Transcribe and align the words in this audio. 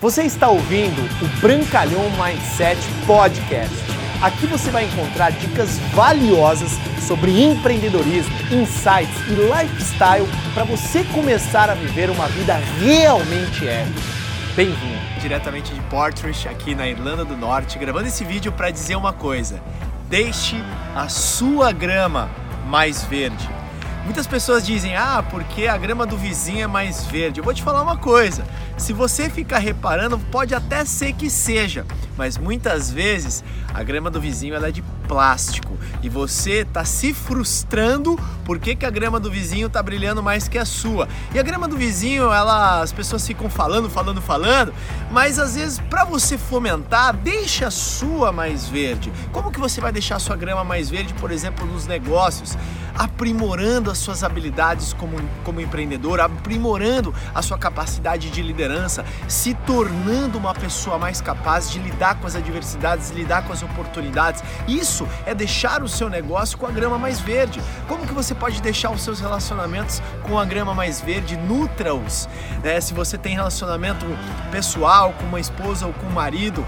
Você 0.00 0.22
está 0.22 0.48
ouvindo 0.48 0.98
o 1.22 1.40
Brancalhão 1.42 2.04
Mindset 2.12 2.80
Podcast. 3.06 3.76
Aqui 4.22 4.46
você 4.46 4.70
vai 4.70 4.86
encontrar 4.86 5.30
dicas 5.30 5.78
valiosas 5.94 6.70
sobre 7.06 7.42
empreendedorismo, 7.42 8.34
insights 8.50 9.14
e 9.28 9.34
lifestyle 9.34 10.26
para 10.54 10.64
você 10.64 11.04
começar 11.04 11.68
a 11.68 11.74
viver 11.74 12.08
uma 12.08 12.26
vida 12.28 12.54
realmente 12.78 13.68
épica. 13.68 14.00
Bem-vindo! 14.56 15.20
Diretamente 15.20 15.74
de 15.74 15.80
Portrush, 15.82 16.48
aqui 16.48 16.74
na 16.74 16.88
Irlanda 16.88 17.22
do 17.22 17.36
Norte, 17.36 17.78
gravando 17.78 18.08
esse 18.08 18.24
vídeo 18.24 18.50
para 18.52 18.70
dizer 18.70 18.96
uma 18.96 19.12
coisa: 19.12 19.62
deixe 20.08 20.56
a 20.96 21.10
sua 21.10 21.72
grama 21.72 22.30
mais 22.64 23.04
verde. 23.04 23.59
Muitas 24.04 24.26
pessoas 24.26 24.66
dizem, 24.66 24.96
ah, 24.96 25.22
porque 25.30 25.66
a 25.66 25.76
grama 25.76 26.06
do 26.06 26.16
vizinho 26.16 26.62
é 26.62 26.66
mais 26.66 27.04
verde. 27.06 27.38
Eu 27.38 27.44
vou 27.44 27.52
te 27.52 27.62
falar 27.62 27.82
uma 27.82 27.98
coisa: 27.98 28.44
se 28.76 28.92
você 28.92 29.28
ficar 29.28 29.58
reparando, 29.58 30.18
pode 30.18 30.54
até 30.54 30.84
ser 30.84 31.12
que 31.12 31.28
seja, 31.28 31.84
mas 32.16 32.38
muitas 32.38 32.90
vezes 32.90 33.44
a 33.74 33.82
grama 33.82 34.10
do 34.10 34.20
vizinho 34.20 34.54
é 34.54 34.70
de 34.70 34.82
plástico 35.06 35.76
e 36.02 36.08
você 36.08 36.60
está 36.60 36.84
se 36.84 37.12
frustrando 37.12 38.18
porque 38.44 38.74
que 38.74 38.86
a 38.86 38.90
grama 38.90 39.20
do 39.20 39.30
vizinho 39.30 39.66
está 39.66 39.82
brilhando 39.82 40.22
mais 40.22 40.48
que 40.48 40.56
a 40.56 40.64
sua. 40.64 41.08
E 41.34 41.38
a 41.38 41.42
grama 41.42 41.68
do 41.68 41.76
vizinho, 41.76 42.24
ela, 42.32 42.80
as 42.80 42.92
pessoas 42.92 43.26
ficam 43.26 43.50
falando, 43.50 43.90
falando, 43.90 44.20
falando, 44.20 44.72
mas 45.10 45.38
às 45.38 45.56
vezes 45.56 45.78
para 45.90 46.04
você 46.04 46.38
fomentar, 46.38 47.14
deixa 47.16 47.66
a 47.66 47.70
sua 47.70 48.32
mais 48.32 48.68
verde. 48.68 49.12
Como 49.30 49.50
que 49.52 49.60
você 49.60 49.80
vai 49.80 49.92
deixar 49.92 50.16
a 50.16 50.20
sua 50.20 50.36
grama 50.36 50.64
mais 50.64 50.88
verde, 50.88 51.12
por 51.14 51.30
exemplo, 51.30 51.66
nos 51.66 51.86
negócios? 51.86 52.56
Aprimorando 53.00 53.90
as 53.90 53.96
suas 53.96 54.22
habilidades 54.22 54.92
como, 54.92 55.16
como 55.42 55.58
empreendedor, 55.58 56.20
aprimorando 56.20 57.14
a 57.34 57.40
sua 57.40 57.56
capacidade 57.56 58.28
de 58.28 58.42
liderança, 58.42 59.06
se 59.26 59.54
tornando 59.54 60.36
uma 60.36 60.52
pessoa 60.52 60.98
mais 60.98 61.18
capaz 61.18 61.70
de 61.70 61.78
lidar 61.78 62.16
com 62.16 62.26
as 62.26 62.36
adversidades, 62.36 63.08
lidar 63.08 63.46
com 63.46 63.54
as 63.54 63.62
oportunidades. 63.62 64.44
Isso 64.68 65.08
é 65.24 65.34
deixar 65.34 65.82
o 65.82 65.88
seu 65.88 66.10
negócio 66.10 66.58
com 66.58 66.66
a 66.66 66.70
grama 66.70 66.98
mais 66.98 67.18
verde. 67.20 67.62
Como 67.88 68.06
que 68.06 68.12
você 68.12 68.34
pode 68.34 68.60
deixar 68.60 68.90
os 68.90 69.00
seus 69.00 69.18
relacionamentos 69.18 70.02
com 70.22 70.38
a 70.38 70.44
grama 70.44 70.74
mais 70.74 71.00
verde? 71.00 71.38
Nutra-os. 71.38 72.28
Né? 72.62 72.82
Se 72.82 72.92
você 72.92 73.16
tem 73.16 73.34
relacionamento 73.34 74.04
pessoal 74.52 75.14
com 75.14 75.24
uma 75.24 75.40
esposa 75.40 75.86
ou 75.86 75.94
com 75.94 76.06
um 76.06 76.12
marido, 76.12 76.66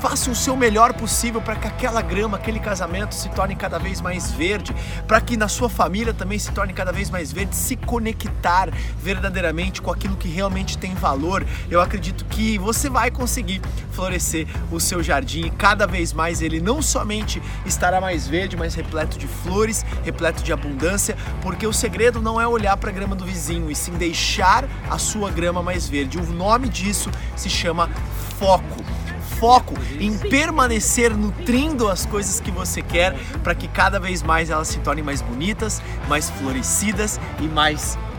Faça 0.00 0.30
o 0.30 0.34
seu 0.34 0.56
melhor 0.56 0.92
possível 0.92 1.42
para 1.42 1.56
que 1.56 1.66
aquela 1.66 2.00
grama, 2.00 2.36
aquele 2.36 2.60
casamento 2.60 3.16
se 3.16 3.28
torne 3.30 3.56
cada 3.56 3.80
vez 3.80 4.00
mais 4.00 4.30
verde, 4.30 4.72
para 5.08 5.20
que 5.20 5.36
na 5.36 5.48
sua 5.48 5.68
família 5.68 6.14
também 6.14 6.38
se 6.38 6.52
torne 6.52 6.72
cada 6.72 6.92
vez 6.92 7.10
mais 7.10 7.32
verde, 7.32 7.56
se 7.56 7.74
conectar 7.74 8.70
verdadeiramente 9.02 9.82
com 9.82 9.90
aquilo 9.90 10.16
que 10.16 10.28
realmente 10.28 10.78
tem 10.78 10.94
valor. 10.94 11.44
Eu 11.68 11.80
acredito 11.80 12.24
que 12.26 12.56
você 12.58 12.88
vai 12.88 13.10
conseguir 13.10 13.60
florescer 13.90 14.46
o 14.70 14.78
seu 14.78 15.02
jardim 15.02 15.46
e 15.46 15.50
cada 15.50 15.84
vez 15.84 16.12
mais 16.12 16.42
ele 16.42 16.60
não 16.60 16.80
somente 16.80 17.42
estará 17.66 18.00
mais 18.00 18.28
verde, 18.28 18.56
mas 18.56 18.76
repleto 18.76 19.18
de 19.18 19.26
flores, 19.26 19.84
repleto 20.04 20.44
de 20.44 20.52
abundância, 20.52 21.16
porque 21.42 21.66
o 21.66 21.72
segredo 21.72 22.22
não 22.22 22.40
é 22.40 22.46
olhar 22.46 22.76
para 22.76 22.90
a 22.90 22.92
grama 22.92 23.16
do 23.16 23.24
vizinho, 23.24 23.68
e 23.68 23.74
sim 23.74 23.92
deixar 23.94 24.64
a 24.88 24.96
sua 24.96 25.28
grama 25.28 25.60
mais 25.60 25.88
verde. 25.88 26.18
O 26.18 26.26
nome 26.26 26.68
disso 26.68 27.10
se 27.34 27.50
chama 27.50 27.90
foco 28.38 28.97
foco 29.38 29.74
em 30.00 30.16
permanecer 30.16 31.16
nutrindo 31.16 31.88
as 31.88 32.04
coisas 32.04 32.40
que 32.40 32.50
você 32.50 32.82
quer 32.82 33.14
para 33.42 33.54
que 33.54 33.68
cada 33.68 33.98
vez 33.98 34.22
mais 34.22 34.50
elas 34.50 34.68
se 34.68 34.78
tornem 34.80 35.04
mais 35.04 35.22
bonitas, 35.22 35.80
mais 36.08 36.28
florescidas 36.30 37.20
e 37.40 37.44
mais 37.44 37.96